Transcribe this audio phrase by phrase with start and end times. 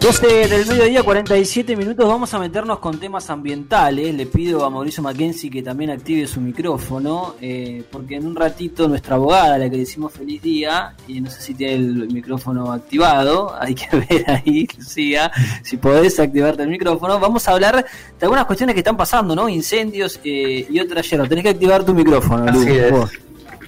[0.00, 2.06] 12 del mediodía, 47 minutos.
[2.06, 4.14] Vamos a meternos con temas ambientales.
[4.14, 8.86] Le pido a Mauricio Mackenzie que también active su micrófono, eh, porque en un ratito
[8.86, 12.12] nuestra abogada, a la que le decimos feliz día, y no sé si tiene el
[12.12, 17.18] micrófono activado, hay que ver ahí, Lucía, si podés activarte el micrófono.
[17.18, 19.48] Vamos a hablar de algunas cuestiones que están pasando, ¿no?
[19.48, 22.94] Incendios eh, y otras no Tenés que activar tu micrófono, Así es.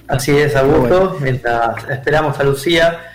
[0.07, 1.17] Así es, Augusto.
[1.19, 3.10] Mientras esperamos a Lucía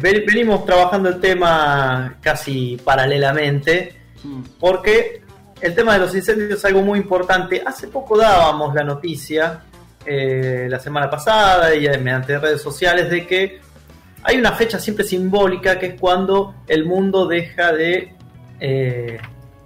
[0.00, 4.42] venimos trabajando el tema casi paralelamente, mm.
[4.60, 5.22] porque
[5.60, 7.62] el tema de los incendios es algo muy importante.
[7.64, 9.60] Hace poco dábamos la noticia,
[10.04, 13.60] eh, la semana pasada y mediante redes sociales, de que
[14.22, 18.14] hay una fecha siempre simbólica que es cuando el mundo deja de...
[18.60, 19.18] Eh,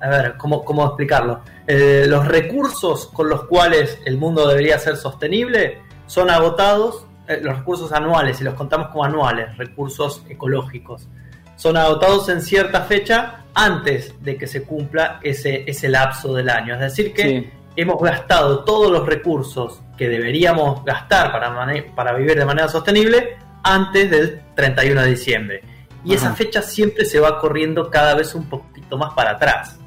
[0.02, 1.42] a ver, ¿cómo, cómo explicarlo?
[1.66, 7.09] Eh, los recursos con los cuales el mundo debería ser sostenible son agotados eh,
[7.42, 11.08] los recursos anuales, y los contamos como anuales, recursos ecológicos,
[11.56, 16.74] son agotados en cierta fecha antes de que se cumpla ese, ese lapso del año.
[16.74, 21.54] Es decir, que hemos gastado todos los recursos que deberíamos gastar para,
[21.94, 25.62] para vivir de manera sostenible antes del 31 de diciembre.
[26.02, 29.78] Y esa fecha siempre se va corriendo cada vez un poquito más para atrás.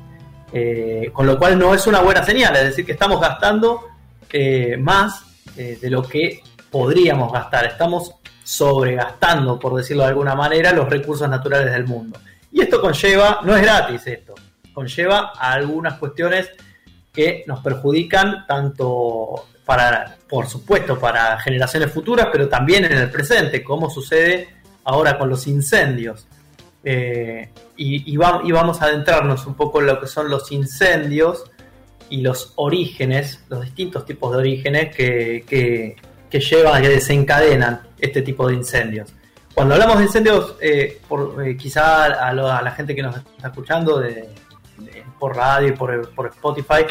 [0.52, 3.88] Eh, con lo cual no es una buena señal, es decir, que estamos gastando
[4.32, 6.42] eh, más de lo que
[6.74, 7.66] podríamos gastar.
[7.66, 12.20] Estamos sobregastando, por decirlo de alguna manera, los recursos naturales del mundo.
[12.52, 14.34] Y esto conlleva, no es gratis esto,
[14.74, 16.50] conlleva algunas cuestiones
[17.14, 23.64] que nos perjudican tanto para, por supuesto, para generaciones futuras, pero también en el presente,
[23.64, 24.50] como sucede
[24.84, 26.26] ahora con los incendios.
[26.84, 31.44] Eh, y, vamos a adentrarnos un poco en lo que son los incendios
[32.10, 35.96] y los orígenes, los distintos tipos de orígenes que
[36.40, 39.14] llevan, que desencadenan este tipo de incendios.
[39.54, 44.04] Cuando hablamos de incendios, eh, por, eh, quizá a, la gente que nos está escuchando
[45.20, 46.86] por radio y por, Spotify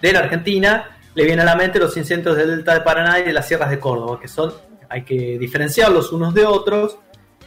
[0.00, 3.24] de la Argentina, le viene a la mente los incendios del Delta de Paraná y
[3.24, 4.52] de las sierras de Córdoba, que son,
[4.88, 6.98] hay que diferenciarlos unos de otros,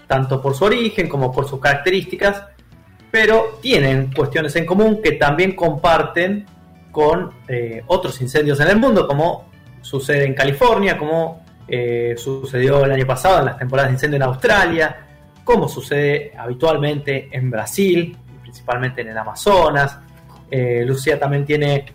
[0.08, 2.44] tanto por su origen como por sus características,
[3.12, 6.46] pero tienen cuestiones en común que también comparten
[6.92, 9.50] con eh, otros incendios en el mundo, como
[9.86, 14.24] sucede en California, como eh, sucedió el año pasado en las temporadas de incendio en
[14.24, 15.08] Australia,
[15.44, 20.00] como sucede habitualmente en Brasil, principalmente en el Amazonas.
[20.50, 21.86] Eh, Lucía también tiene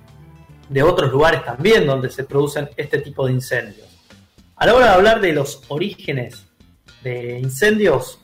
[0.68, 3.88] de otros lugares también donde se producen este tipo de incendios.
[4.54, 6.46] A la hora de hablar de los orígenes
[7.02, 8.20] de incendios,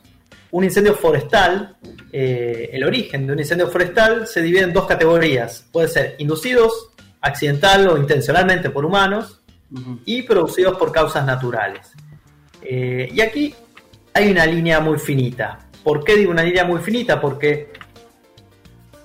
[0.51, 1.75] un incendio forestal,
[2.13, 5.67] eh, el origen de un incendio forestal se divide en dos categorías.
[5.73, 9.36] Puede ser inducidos accidental o intencionalmente por humanos
[10.05, 11.91] y producidos por causas naturales.
[12.61, 13.53] Eh, y aquí
[14.13, 15.59] hay una línea muy finita.
[15.83, 17.19] ¿Por qué digo una línea muy finita?
[17.19, 17.71] Porque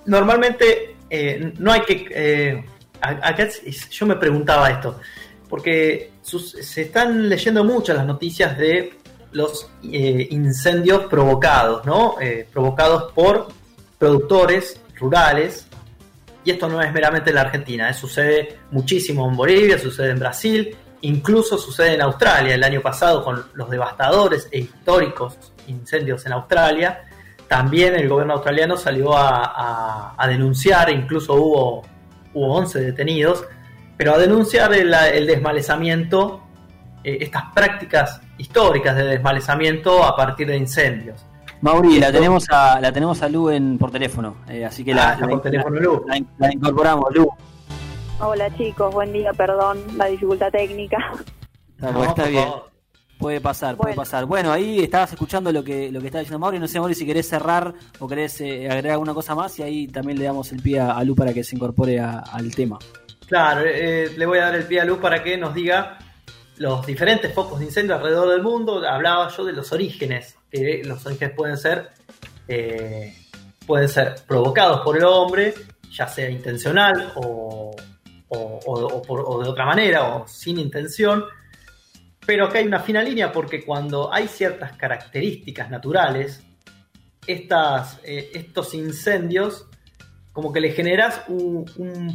[0.05, 2.07] normalmente eh, no hay que...
[2.11, 2.65] Eh,
[3.91, 4.97] yo me preguntaba esto,
[5.49, 8.93] porque se están leyendo muchas las noticias de
[9.33, 12.15] los incendios provocados, ¿no?
[12.53, 13.49] provocados por
[13.97, 15.67] productores rurales
[16.45, 17.93] y esto no es meramente en la Argentina, ¿eh?
[17.93, 22.55] sucede muchísimo en Bolivia, sucede en Brasil, incluso sucede en Australia.
[22.55, 25.37] El año pasado con los devastadores e históricos
[25.67, 27.05] incendios en Australia,
[27.47, 31.83] también el gobierno australiano salió a, denunciar, incluso hubo,
[32.33, 33.45] hubo 11 detenidos,
[33.95, 36.41] pero a denunciar el, desmalezamiento,
[37.03, 41.23] eh, estas prácticas históricas de desmalezamiento a partir de incendios.
[41.63, 45.17] Mauri, la tenemos a la tenemos a Lu en, por teléfono, eh, así que la,
[45.17, 47.29] ah, incorporamos, Lu.
[48.19, 50.97] Hola chicos, buen día, perdón la dificultad técnica.
[51.79, 52.49] está bien.
[53.17, 54.25] Puede pasar, puede pasar.
[54.25, 56.59] Bueno, ahí estabas escuchando lo que lo que está diciendo Mauri.
[56.59, 59.87] No sé, Mauri, si querés cerrar o querés eh, agregar alguna cosa más y ahí
[59.87, 62.77] también le damos el pie a, Lu para que se incorpore al tema.
[63.25, 65.97] Claro, eh, le voy a dar el pie a Lu para que nos diga
[66.57, 68.85] los diferentes focos de incendio alrededor del mundo.
[68.85, 70.35] Hablaba yo de los orígenes
[70.83, 71.89] los orígenes pueden ser,
[72.47, 73.15] eh,
[73.65, 75.53] pueden ser provocados por el hombre,
[75.91, 77.75] ya sea intencional o,
[78.29, 81.25] de otra manera o sin intención.
[82.25, 86.41] Pero acá hay una fina línea porque cuando hay ciertas características naturales,
[87.27, 89.67] estas, eh, estos incendios
[90.31, 91.63] como que le generás un,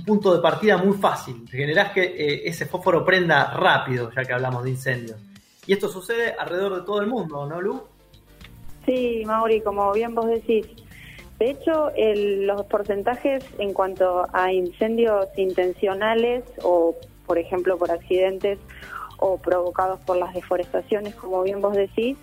[0.05, 4.65] punto de partida muy fácil, generás que eh, ese fósforo prenda rápido, ya que hablamos
[4.65, 5.21] de incendios.
[5.67, 7.98] Y esto sucede alrededor de todo el mundo, ¿no, Lu?
[8.89, 10.67] Sí, Mauri, como bien vos decís.
[11.39, 16.97] De hecho, los porcentajes en cuanto a incendios intencionales o,
[17.27, 18.59] por ejemplo, por accidentes
[19.19, 22.17] o provocados por las deforestaciones, como bien vos decís,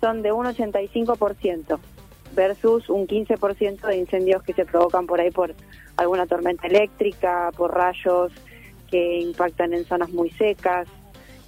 [0.00, 1.80] son de un 85%
[2.36, 5.56] versus un 15% de incendios que se provocan por ahí por
[5.96, 8.30] alguna tormenta eléctrica, por rayos
[8.88, 10.86] que impactan en zonas muy secas,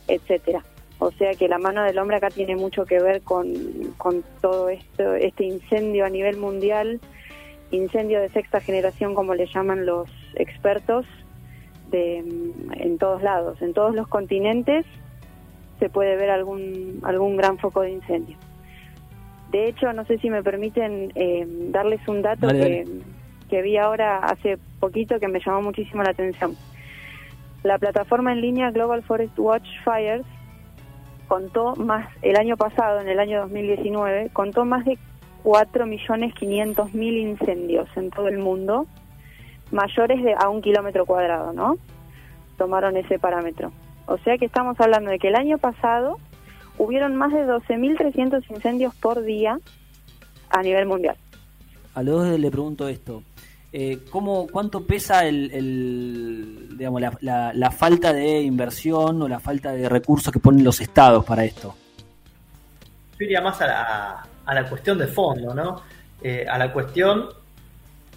[0.08, 0.64] etcétera.
[1.00, 3.52] O sea que la mano del hombre acá tiene mucho que ver con,
[3.96, 7.00] con todo esto, este incendio a nivel mundial,
[7.70, 11.06] incendio de sexta generación como le llaman los expertos,
[11.90, 14.84] de, en todos lados, en todos los continentes
[15.78, 18.36] se puede ver algún, algún gran foco de incendio.
[19.52, 22.84] De hecho, no sé si me permiten eh, darles un dato que,
[23.48, 26.56] que vi ahora hace poquito que me llamó muchísimo la atención.
[27.62, 30.26] La plataforma en línea Global Forest Watch Fires
[31.28, 34.98] contó más, el año pasado, en el año 2019, contó más de
[35.44, 38.86] 4.500.000 incendios en todo el mundo,
[39.70, 41.76] mayores de a un kilómetro cuadrado, ¿no?
[42.56, 43.70] Tomaron ese parámetro.
[44.06, 46.18] O sea que estamos hablando de que el año pasado
[46.78, 49.60] hubieron más de 12.300 incendios por día
[50.50, 51.16] a nivel mundial.
[51.94, 53.22] A los le pregunto esto.
[53.72, 60.32] Eh, ¿cómo, ¿Cuánto pesa el, digamos, la, falta de inversión o la falta de recursos
[60.32, 61.74] que ponen los estados para esto?
[63.18, 65.82] Yo iría más a la, a la cuestión de fondo, ¿no?
[66.22, 67.28] Eh, a la cuestión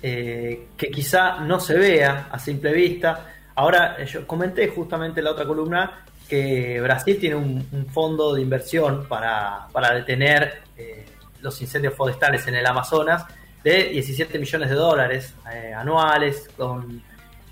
[0.01, 3.27] eh, que quizá no se vea a simple vista.
[3.56, 9.06] Ahora, yo comenté justamente en la otra columna que Brasil tiene un, fondo de inversión
[9.07, 11.06] para, detener eh,
[11.42, 13.25] los incendios forestales en el Amazonas
[13.63, 17.02] de 17 millones de dólares eh, anuales, con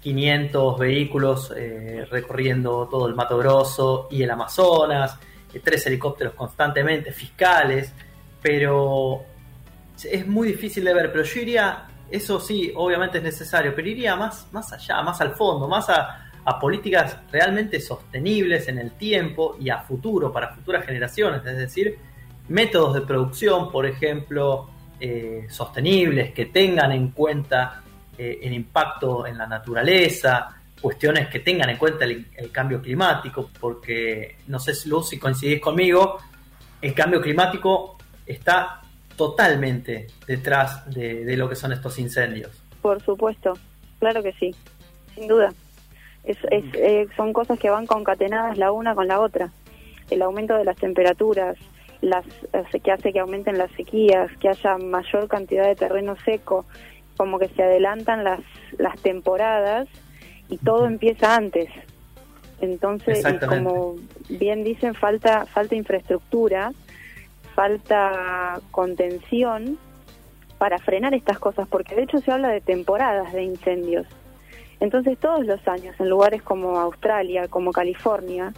[0.02, 5.18] 500 vehículos eh, recorriendo todo el Mato Grosso y el Amazonas,
[5.64, 7.92] tres helicópteros constantemente, fiscales,
[8.42, 9.24] pero
[10.04, 14.16] es muy difícil de ver, pero yo iría, eso sí, obviamente es necesario, pero iría
[14.16, 19.56] más, más allá, más al fondo, más a a políticas realmente sostenibles en el tiempo
[19.60, 22.00] y a futuro, para futuras generaciones, es decir,
[22.48, 27.82] métodos de producción, por ejemplo, eh, sostenibles, que tengan en cuenta
[28.18, 34.38] eh, el impacto en la naturaleza, cuestiones que tengan en cuenta el, cambio climático, porque
[34.48, 36.18] no sé si Luz, si coincidís conmigo,
[36.82, 38.82] el cambio climático está
[39.16, 42.52] totalmente detrás de lo que son estos incendios.
[42.82, 43.54] Por supuesto,
[44.00, 44.56] claro que sí,
[45.16, 45.54] sin duda.
[46.24, 49.52] Es, eh, son cosas que van concatenadas la una con la otra.
[50.10, 51.58] El aumento de las temperaturas,
[52.02, 52.26] las
[52.84, 56.66] que hace que aumenten las sequías, que haya mayor cantidad de terreno seco,
[57.18, 58.40] como que se adelantan las,
[58.78, 59.88] las temporadas
[60.48, 61.70] y todo empieza antes.
[62.62, 63.96] Entonces, como
[64.30, 66.72] bien dicen, falta, falta infraestructura,
[67.56, 69.78] falta contención
[70.58, 74.08] para frenar estas cosas, porque de hecho se habla de temporadas de incendios.
[74.80, 78.54] Entonces todos los años, en lugares como Australia, como California,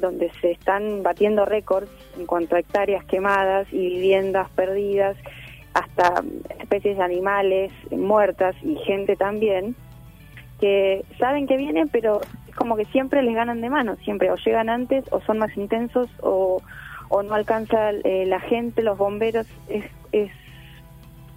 [0.00, 5.16] donde se están batiendo récords en cuanto a hectáreas quemadas y viviendas perdidas,
[5.74, 6.22] hasta
[6.60, 9.74] especies de animales muertas y gente también,
[10.60, 14.36] que saben que vienen, pero es como que siempre les ganan de mano, siempre o
[14.36, 16.62] llegan antes o son más intensos o,
[17.08, 20.30] o no alcanza eh, la gente, los bomberos, es, es,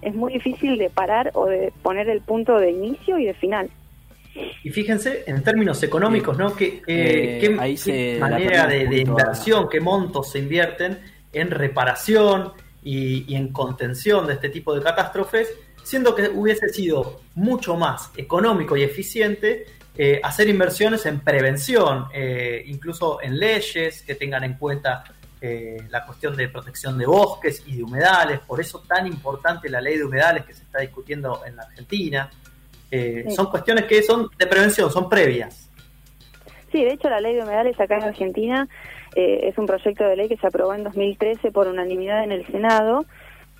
[0.02, 3.70] es muy difícil de parar o de poner el punto de inicio y de final.
[4.62, 6.54] Y fíjense, en términos económicos, ¿no?
[6.54, 10.98] ¿Qué, eh, qué, manera de, inversión, qué montos se invierten
[11.32, 15.48] en reparación y, en contención de este tipo de catástrofes,
[15.82, 19.66] siendo que hubiese sido mucho más económico y eficiente
[19.96, 25.04] eh, hacer inversiones en prevención, eh, incluso en leyes que tengan en cuenta
[25.40, 29.96] la cuestión de protección de bosques y de humedales, por eso tan importante la ley
[29.96, 32.28] de humedales que se está discutiendo en la Argentina.
[32.90, 35.68] Eh, son cuestiones que son de prevención, son previas.
[36.72, 38.68] Sí, de hecho la ley de humedales acá en Argentina
[39.14, 42.46] eh, es un proyecto de ley que se aprobó en 2013 por unanimidad en el
[42.46, 43.06] Senado,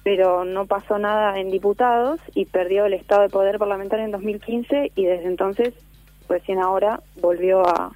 [0.02, 4.92] pero no pasó nada en diputados y perdió el estado de poder parlamentario en 2015
[4.94, 5.74] y desde entonces,
[6.28, 7.92] recién ahora, volvió a,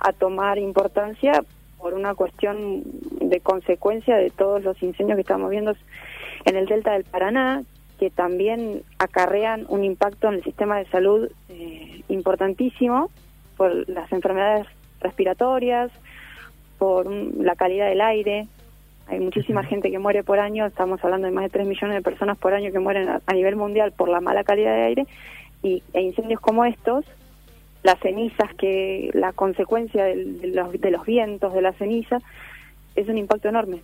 [0.00, 1.44] a tomar importancia
[1.78, 2.82] por una cuestión
[3.20, 5.74] de consecuencia de todos los incendios que estamos viendo
[6.44, 7.62] en el delta del Paraná,
[8.02, 13.10] que también acarrean un impacto en el sistema de salud eh, importantísimo
[13.56, 14.66] por las enfermedades
[14.98, 15.88] respiratorias,
[16.78, 18.48] por la calidad del aire.
[19.06, 22.02] Hay muchísima gente que muere por año, estamos hablando de más de 3 millones de
[22.02, 25.06] personas por año que mueren a, nivel mundial por la mala calidad de aire
[25.62, 27.04] y, e incendios como estos,
[27.84, 32.18] las cenizas, que la consecuencia de, los, de los vientos, de la ceniza,
[32.96, 33.80] es un impacto enorme.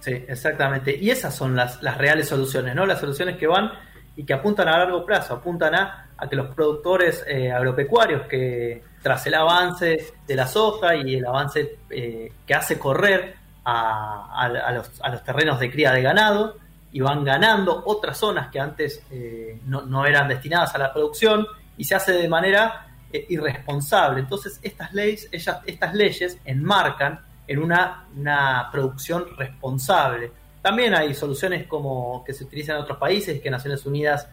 [0.00, 0.96] Sí, exactamente.
[0.96, 2.86] Y esas son las, las reales soluciones, ¿no?
[2.86, 3.72] Las soluciones que van
[4.14, 8.82] y que apuntan a largo plazo, apuntan a, a que los productores eh, agropecuarios que
[9.02, 14.90] tras el avance de la soja y el avance eh, que hace correr a, los,
[15.24, 16.56] terrenos de cría de ganado
[16.92, 21.44] y van ganando otras zonas que antes eh, no, eran destinadas a la producción
[21.76, 22.86] y se hace de manera
[23.28, 24.20] irresponsable.
[24.20, 30.32] Entonces estas leyes, ellas, estas leyes enmarcan en una, una producción responsable
[30.66, 34.28] también hay soluciones como que se utilizan en otros países que Naciones Unidas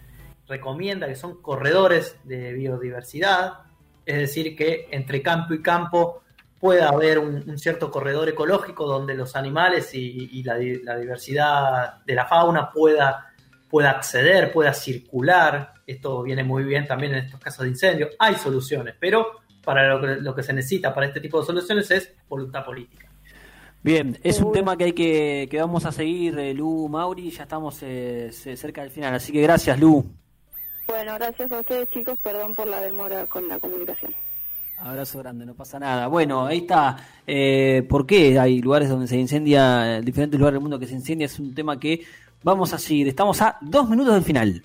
[0.47, 3.59] recomienda, que son corredores de biodiversidad,
[4.03, 6.23] es decir, que entre campo y campo
[6.59, 12.71] pueda haber un, cierto corredor ecológico donde los animales y, la, diversidad de la fauna
[12.71, 13.31] pueda,
[13.69, 15.75] pueda acceder, pueda circular.
[15.85, 18.09] Esto viene muy bien también en estos casos de incendio.
[18.17, 22.63] Hay soluciones, pero para lo que se necesita para este tipo de soluciones es voluntad
[22.65, 23.07] política.
[23.81, 27.43] Bien, es un tema que hay que, que vamos a seguir, eh, Lu, Mauri, ya
[27.43, 30.05] estamos eh, cerca del final, así que gracias, Lu.
[30.87, 34.13] Bueno, gracias a ustedes, chicos, perdón por la demora con la comunicación.
[34.77, 36.07] Abrazo grande, no pasa nada.
[36.07, 36.97] Bueno, ahí está.
[37.27, 41.25] Eh, ¿Por qué hay lugares donde se incendia, diferentes lugares del mundo que se incendia?
[41.25, 42.05] Es un tema que
[42.41, 43.07] vamos a seguir.
[43.07, 44.63] Estamos a dos minutos del final.